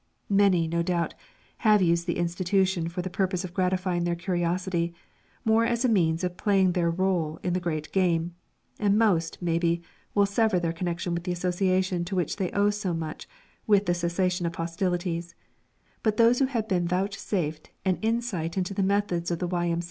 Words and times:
Many, 0.31 0.67
no 0.67 0.81
doubt, 0.81 1.13
have 1.57 1.79
used 1.79 2.07
the 2.07 2.17
institution 2.17 2.87
for 2.89 3.03
the 3.03 3.09
purpose 3.11 3.43
of 3.45 3.53
gratifying 3.53 4.03
their 4.03 4.15
curiosity, 4.15 4.95
more 5.45 5.63
as 5.63 5.85
a 5.85 5.87
means 5.87 6.23
of 6.23 6.37
playing 6.37 6.71
their 6.71 6.91
rôle 6.91 7.37
in 7.45 7.53
the 7.53 7.59
Great 7.59 7.91
Game, 7.91 8.33
and 8.79 8.97
most, 8.97 9.39
maybe, 9.43 9.83
will 10.15 10.25
sever 10.25 10.59
their 10.59 10.73
connection 10.73 11.13
with 11.13 11.23
the 11.25 11.31
Association 11.31 12.03
to 12.05 12.15
which 12.15 12.37
they 12.37 12.49
owe 12.49 12.71
so 12.71 12.95
much 12.95 13.29
with 13.67 13.85
the 13.85 13.93
cessation 13.93 14.47
of 14.47 14.55
hostilities; 14.55 15.35
but 16.01 16.17
those 16.17 16.39
who 16.39 16.45
have 16.47 16.67
been 16.67 16.87
vouchsafed 16.87 17.69
an 17.85 17.97
insight 17.97 18.57
into 18.57 18.73
the 18.73 18.81
methods 18.81 19.29
of 19.29 19.37
the 19.37 19.47
Y.M. 19.47 19.79